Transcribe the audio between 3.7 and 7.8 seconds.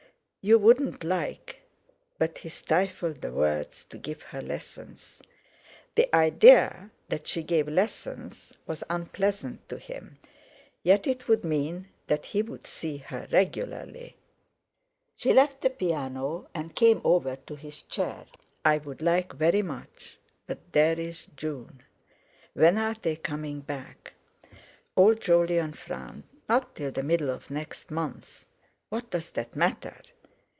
"to give her lessons." The idea that she gave